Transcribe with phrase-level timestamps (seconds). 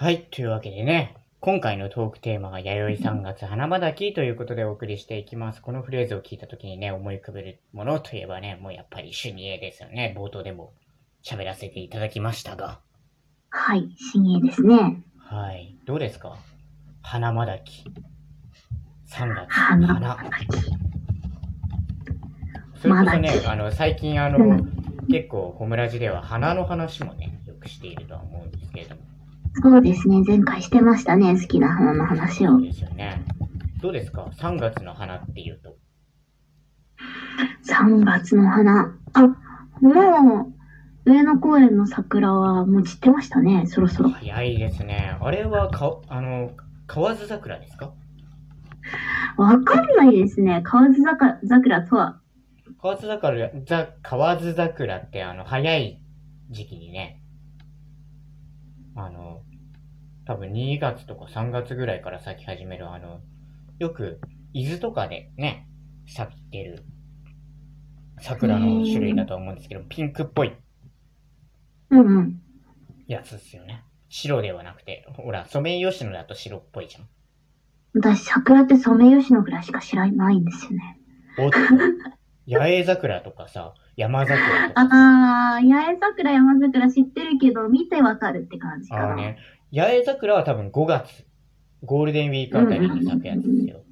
[0.00, 0.22] はい。
[0.30, 5.60] というわけでね、今回のトークテーマが弥生3月花畑ということでお送りしていきます。
[5.60, 10.14] このフレーズを聞いたときにね、思い浮かべるものといえばね、もうやっぱり主任ですよね。
[10.16, 10.72] 冒頭でも
[11.22, 12.80] 喋らせていただきましたが。
[13.50, 15.02] はい、新鋭ですね。
[15.18, 15.76] はい。
[15.84, 16.34] どうですか？
[17.02, 17.84] 花まだき。
[19.06, 19.50] 3月。
[19.50, 20.14] 花花。
[20.14, 20.46] 畑。
[22.80, 29.09] それこそねあの、最近あの、うん結構、ホムラジでは花の話もね、よくしているとは思うんですけれども。
[29.62, 32.62] そうですね、前回してましたね、好きな花の話をそう。
[32.62, 33.24] ですよね。
[33.82, 35.76] どうですか ?3 月の花っていうと。
[37.66, 38.94] 3月の花。
[39.12, 39.22] あ、
[39.80, 40.52] も
[41.06, 44.10] う、上野公園の桜はもう散ってましたね、そろそろ。
[44.10, 45.16] 早いですね。
[45.20, 46.50] あれはか、あの、
[46.86, 47.92] 河津桜ですか？
[49.36, 52.20] わかんないですね、河津桜桜とは。
[52.80, 56.00] 河津桜、ざ、河津桜ってあの、早い
[56.50, 57.22] 時期にね、
[58.94, 59.42] あの、
[60.26, 63.20] 多分2月とか3月ぐらいから咲き始める、あの、
[63.78, 64.20] よく、
[64.52, 65.68] 伊豆とかでね、
[66.06, 66.84] 咲いてる
[68.20, 70.52] 桜の種類だと思うんですけど、ピンクっぽい
[71.90, 72.40] うんうん。
[73.06, 73.84] やつですよね。
[74.08, 77.08] 白ではなくて、ほら、ソメイヨシノだと白っぽいじゃん。
[77.94, 80.98] 私、桜ってソメイヨシノぐらいしか知らないんですよね。
[81.36, 81.58] おっと、
[82.46, 89.04] 八重桜とかさ、山桜とかさ、あー、八重桜、山桜知ってるけど、見てわかるって感じかな。
[89.04, 89.36] あのね、
[89.74, 91.26] 八重桜は多分5月、
[91.84, 93.82] ゴールデンウィークあたりに咲くやつですよ。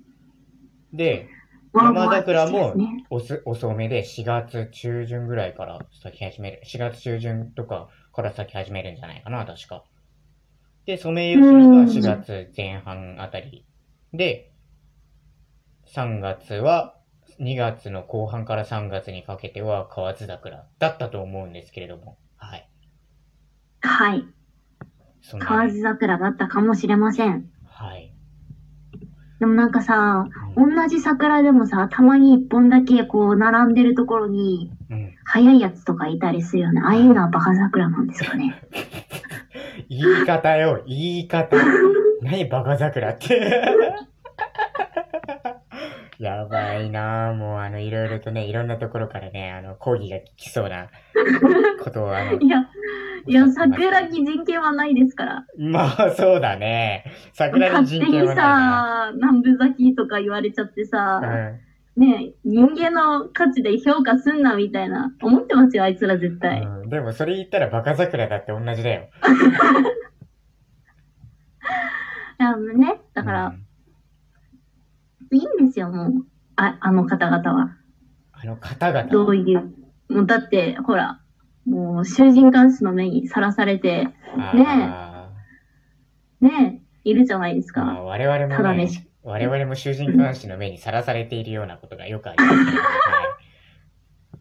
[0.94, 1.28] で、
[1.74, 2.74] 山桜も
[3.10, 6.62] 遅めで4月中旬ぐらいから咲き始める。
[6.64, 9.84] 4月中旬とかから咲き始めるんじゃないかな、確か。
[10.86, 13.66] で、ソメイヨシノが4月前半あたり。
[14.14, 14.52] で、
[15.94, 16.97] 3月は、
[17.40, 22.18] 2月の後半から3月にかけては河津桜だったと思うんですけれども。
[22.36, 22.68] はい。
[23.80, 24.24] はい。
[25.38, 27.50] 河津桜だったかもしれません。
[27.64, 28.12] はい。
[29.38, 35.14] でもなんかさ、うん同じ桜でもさ、たまに一本だけこう並んでるところに、うん。
[35.24, 36.80] 早いやつとかいたりするよね。
[36.80, 38.60] ああいうのはバカ桜なんですかね。
[39.88, 41.56] 言い方よ、言い方。
[42.22, 43.62] 何バカ桜って。
[46.18, 47.34] やばいなぁ。
[47.34, 50.88] もうあの、いろいろとね、いろんなところからね、あの、講義が来そうな
[51.82, 52.68] ことを、あの、いや、
[53.26, 55.46] いや、桜に人権はないですから。
[55.56, 57.04] まあ、そうだね。
[57.32, 61.52] 桜に勝手に人権はなさ、南部咲きとか言われちゃってさ、いな。
[61.96, 66.62] ねえ人間の価値で評価すんなみたいな、思ってますよ、あいつら絶対。
[66.62, 66.82] うん。
[66.82, 66.88] うん。
[66.88, 69.08] でも、それ言ったらバカ桜だって同じだよ。
[72.40, 73.67] あのね、だから、うん
[75.30, 76.26] いいんですよ、もう。
[76.56, 77.76] あ、あの方々は。
[78.32, 79.04] あの方々。
[79.10, 79.74] どういう。
[80.08, 81.20] もうだって、ほら、
[81.66, 85.28] もう囚人監視の目にさらされて、あ
[86.40, 88.02] ねえ、いるじゃないですーまあか。
[88.02, 88.88] 我々もねただね、
[89.22, 92.84] 我々も囚人監視の目にさらされているようなことがよくありますけど、は
[94.34, 94.38] い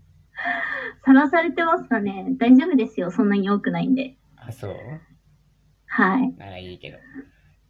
[1.03, 4.16] さらされてますかね大丈夫ですよ、そんなに多くないんで。
[4.38, 4.74] あ、そう？
[5.88, 6.34] はい。
[6.38, 6.97] ならいいけど。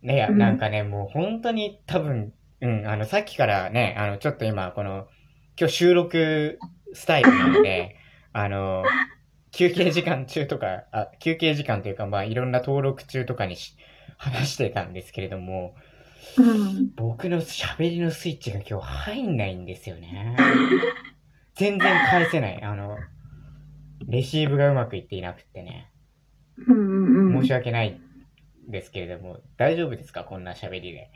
[0.01, 5.07] ね、うんなんかね、もう本当に多分、うん、あの、さっきからね、あの、ちょっと今、この、
[5.59, 6.59] 今日収録
[6.93, 7.95] スタイルなので、
[8.33, 8.83] あの、
[9.51, 13.75] 休憩時間中とか、あ、休憩時間というか、まあ、いろんな登録中とかにし
[14.17, 15.75] 話してたんですけれども、
[16.37, 16.91] うん。
[16.95, 20.35] 僕の喋りのスイッチが今日入んないんですよね。
[21.55, 22.61] 全然返せない。
[22.63, 22.97] あの、
[24.07, 25.91] レシーブがうまくいっていなくってね。
[26.67, 27.53] うんうんうん申し。
[27.53, 27.99] 訳ない
[28.67, 30.23] ですけれども、大丈夫ですか？
[30.23, 31.09] こんな喋りで。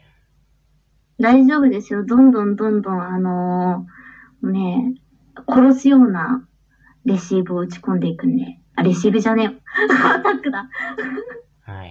[1.22, 2.04] 大丈夫ですよ。
[2.06, 4.96] どんどんどんどん、あのーね
[5.38, 6.48] え、殺すような
[7.06, 8.60] レシーブを打ち込んでいくんで。
[8.76, 9.52] あ、レシーブじゃねえよ。
[10.16, 10.70] アタックだ。
[11.62, 11.88] はいはい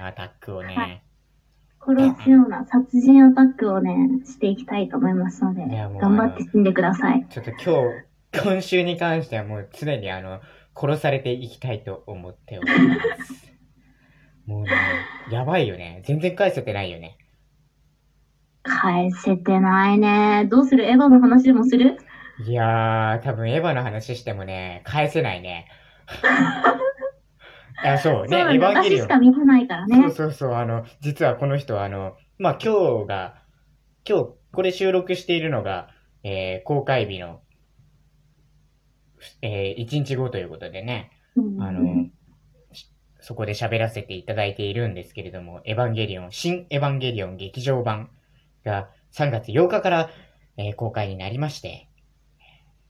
[0.00, 0.10] はい。
[0.10, 0.74] アタックをね。
[0.74, 1.02] はい
[1.80, 3.96] 殺すような殺人アタックをね、
[4.26, 7.26] していきたいと思いますので、頑張って死んでください。
[7.30, 10.40] ちょっと今日、今週に関してはもう常にあの、
[10.76, 13.54] 殺されていきたいと思っております。
[14.44, 14.70] もうね、
[15.30, 16.02] やばいよね。
[16.04, 17.16] 全然返せてないよね。
[18.68, 20.46] 返せてないね。
[20.50, 20.84] どうする？
[20.84, 21.98] エヴァの話でもする？
[22.46, 25.66] いやー、多分エヴァの話してもね、返せないね。
[27.84, 28.70] あそうね、そうなんだ。
[28.70, 29.18] エヴァンゲリオン私しか。
[29.18, 30.10] 見てないからそうね。
[30.10, 33.42] そうそう、あの、実はこの人は、あの、まあ、今日が、
[34.08, 35.88] 今日、これ収録しているのが、
[36.24, 37.40] えー公開日の、
[39.42, 41.80] えー、1日後ということでね、うんあの、
[42.72, 48.10] しそこで喋らせていただいているんですけれども、エヴァンゲリオン、新エヴァンゲリオン劇場版
[48.68, 50.10] が3月8日から、
[50.58, 51.88] えー公開になりまして、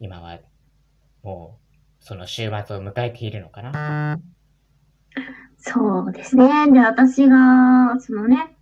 [0.01, 0.41] 今は、
[1.23, 1.59] も
[2.01, 4.19] う、その週末を迎えているのかな。
[5.59, 6.71] そうですね。
[6.71, 8.57] で、私が、そのね、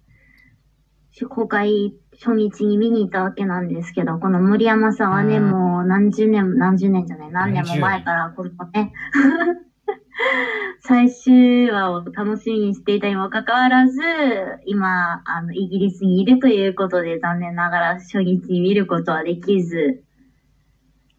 [1.29, 8.93] 公開初日に見に行ったわけなんですけど、この森山さんはね、うんもう何十年も、何十年じゃない、何年も前からこれもね、
[10.81, 14.01] 最終話を楽しみにしていたにもかかわらず、
[14.67, 20.05] 今、あの、イギリスにいるということで、残念ながら初日に見ることはできず、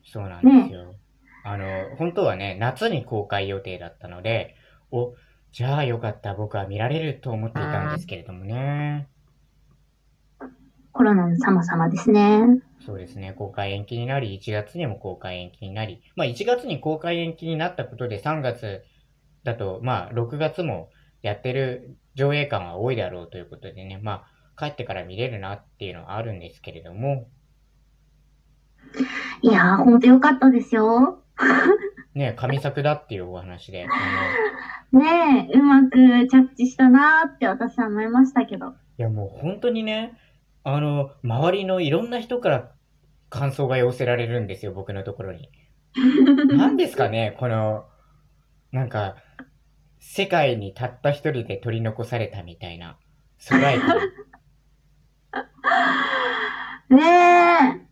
[0.03, 0.95] そうなんですよ。
[1.43, 1.65] あの、
[1.97, 4.55] 本当はね、夏に公開予定だったので、
[4.91, 5.13] お、
[5.51, 9.07] じゃあよかった、僕は見られると思っていたんですけれどもね。
[10.91, 12.66] コロナの様々ですね。
[12.85, 18.83] そうですね、公開延期になり、1月にも公開延期になり、まあ1月に公開延期になったことで3月
[19.43, 20.89] だと、まあ6月も
[21.21, 24.25] やってる上映館は多いだろうということでね、ま
[24.57, 27.27] あ帰ってから見れるなっていうのはあるんですけれども、
[29.41, 31.23] いやー、ほんとよかったですよ。
[32.15, 33.87] ね、神作だっていうお話で、あ
[34.97, 38.73] ねえ、うまく着地したなーって私は思いましたけど。
[38.97, 40.17] いやもう本当にね、
[40.69, 42.73] あの、周りのいろんな人から
[43.29, 45.49] 感想が寄せられるんですよ、僕のところに。
[46.57, 47.85] 何ですかね、この、
[48.73, 49.15] なんか、
[49.99, 52.99] 世界にたった一人で取り残されたみたいな、
[53.37, 57.87] ソライティね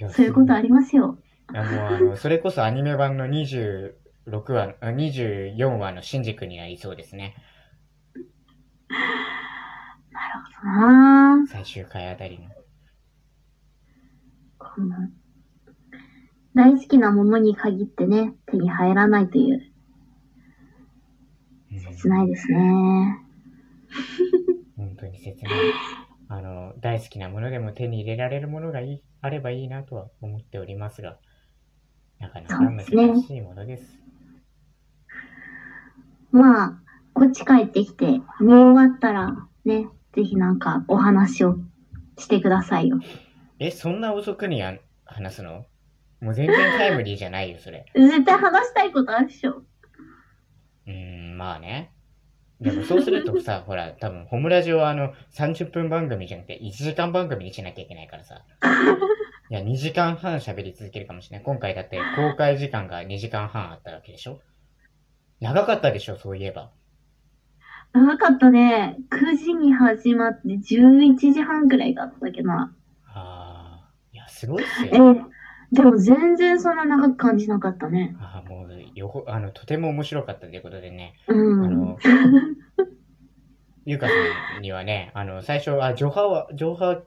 [0.00, 1.18] え、そういうことありますよ。
[1.54, 7.34] いやもうあの、それこそアニメ版の26話、あ24話のシンジ君になりそうですね。
[10.12, 10.20] な
[11.10, 11.13] あ
[11.64, 12.44] 最終回あたりの。
[14.58, 15.08] この
[16.54, 19.62] 大好きなものに限ってね、手に入らないという、
[21.72, 23.18] うん切ないですね。
[24.76, 25.54] 本当に切ない。
[26.28, 31.18] あの、大好きなものでも手に入れられるものがいいあればいいなとは思っておりますが、
[32.20, 32.84] なかなか難
[33.22, 33.98] しいものです。
[36.30, 36.82] まあ、
[37.14, 41.56] こっち帰ってきて、もう終わったら、ね、ぜひなんかお話を
[42.18, 42.98] してくださいよ。
[43.58, 45.66] え、そんな遅くにや話すの？
[46.20, 47.84] もう全然タイムリーじゃないよ、それ。
[47.94, 49.62] 絶対話したいことあるでしょ。
[50.86, 51.92] うーん、まあね。
[52.60, 58.42] でもそうするとさ、 ほら、多分、ホムラジオはあの、30分番組じゃなくて1時間番組にしなきゃいけないからさ。
[59.50, 61.44] いや、2時間半喋り続けるかもしれない。
[61.44, 64.40] 今回だって公開時間が2時間半あったわけでしょ？
[65.40, 66.70] 長かったでしょ、そういえば。
[67.94, 68.96] 長かったね。
[69.08, 72.74] 9時に始まって11時半くらいだったっけな。
[73.06, 75.30] ああ、いや、すごいっすえよ。
[75.72, 78.16] でも全然そんな長く感じなかったね。
[78.20, 78.68] ああ、もう、
[78.98, 81.14] よほ、あの、とても面白かったということでね。
[81.28, 81.80] あうん。
[81.80, 81.98] の、
[83.86, 87.02] ゆうかさんにはね、あの、最初、あ、ジョハは、ジョハ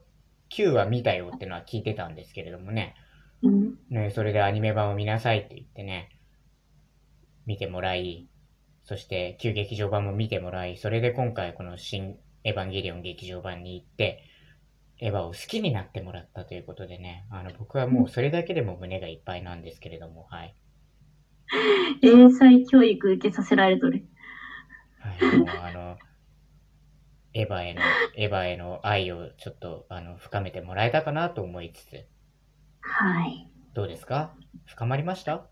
[0.49, 2.95] Q は見たよってのは聞いてたんですけれどもね。
[3.41, 6.09] うんね、それでアニメ版を見なさいって言ってね、
[7.45, 8.27] 見てもらい、
[8.87, 14.23] そして旧劇場版も見てもらい、それで今回この新エヴァンゲリオン劇場版に行って、
[14.99, 20.55] エヴァを好きになってもらったということでね、あの、僕はもうそれだけでも胸がいっぱいなんですけれども、はい。
[22.01, 24.05] 英才教育受けさせられとる。
[24.99, 25.97] はい、もうあの、
[27.33, 27.81] エヴァへの、
[28.15, 32.07] エヴァへの愛をちょっと、あの、深めてもらえたかなと思いつつ、
[32.81, 33.51] はい。
[33.73, 34.35] どうですか？
[34.65, 35.47] 深まりました？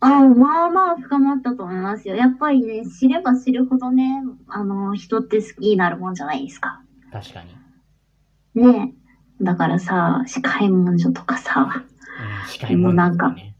[0.00, 2.16] あまあまあ深まったと思いますよ。
[2.16, 6.82] やっぱりね、知れば知るほどね、あの、人って好きになるもんじゃないですか。
[7.12, 7.42] 確か
[8.54, 8.62] に。
[8.62, 8.94] ね
[9.40, 9.44] え。
[9.44, 11.84] だからさ、司会文書とかさ、
[12.44, 13.56] うん、司会もなんかね。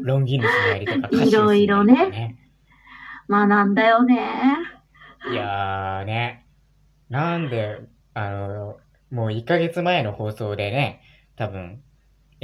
[0.00, 2.26] ロンギヌスのやりとか、カシウスのやりとかいろいろ
[3.28, 4.56] 学んだよね。
[5.30, 6.46] いやーね、
[7.08, 7.80] なんで、
[8.14, 8.76] あの、
[9.10, 11.00] もう1ヶ月前の放送でね、
[11.36, 11.82] 多分、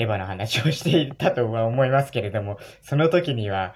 [0.01, 3.75] エヴァの話をしていたとは思いますけれども、その時には、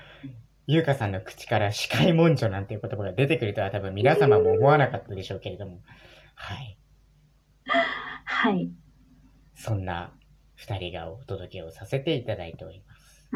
[0.69, 5.81] ゆうかさんの口から司会文書なんていう言葉が出てくるとは多分皆様も思わなかったでしょうけれども、
[6.37, 6.79] はい。
[8.25, 8.71] はい。
[9.57, 10.13] そんな
[10.55, 13.29] 二人がお届けをさせていただいております。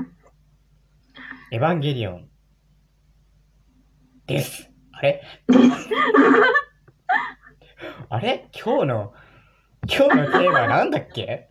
[1.51, 2.29] エヴァンゲリオン
[4.27, 4.71] です。
[4.93, 5.23] あれ？
[8.09, 8.49] あれ？
[8.53, 9.13] 今日の、
[9.89, 11.49] 今日のテーマなんだっけ？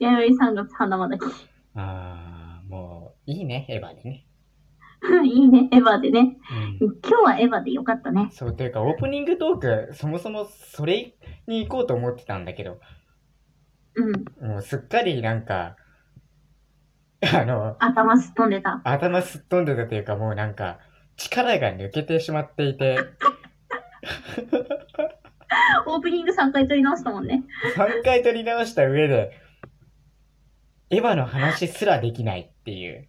[0.00, 1.22] 弥生3月花まだき。
[1.74, 4.26] あー、もういいね、エヴァでね。
[5.24, 6.38] いいね、エヴァでね。
[6.80, 6.98] うん。
[7.02, 8.28] 今日はエヴァでよかったね。
[8.32, 11.14] そう、というかオープニングトーク、そもそもそれ
[11.46, 12.80] に行こうと思ってたんだけど、
[13.96, 14.48] うん。
[14.48, 15.76] もうすっかりなんか、
[17.32, 18.80] あの、頭すっ飛んでた。
[18.84, 20.78] 頭すっ飛んでたというかもうなんか
[21.16, 22.98] 力が抜けてしまっていて
[25.86, 27.44] オープニング3回撮り直したもんね。
[27.76, 29.30] 3回撮り直した上で
[30.94, 33.08] エヴァの話すらできないっていう。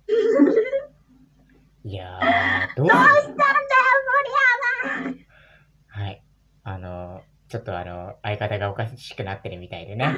[1.84, 3.38] いやー、どうどうしたんだよ、
[5.04, 5.14] 森
[5.94, 6.24] 山はい。
[6.64, 10.18] あの、ちょっとあの、相方がおかしくなってるみたいでね。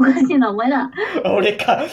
[0.00, 0.90] おかしいな、お前だ。
[1.26, 1.84] 俺か。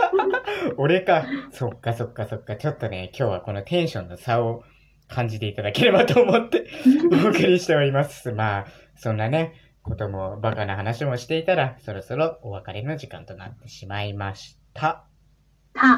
[0.78, 1.26] 俺か。
[1.50, 2.56] そっかそっかそっか。
[2.56, 4.64] ちょっとね、今日はこのテンションの差を
[5.06, 6.66] 感じていただければと思って
[7.26, 8.32] お送りしております。
[8.32, 8.66] まあ、
[8.96, 9.52] そんなね、
[9.88, 15.08] こともバカな話もしていたら、そろそろお別れの時間となってしまいました。